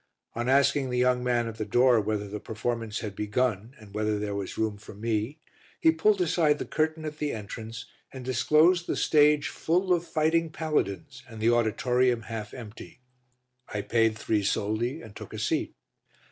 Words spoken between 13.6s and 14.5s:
I paid three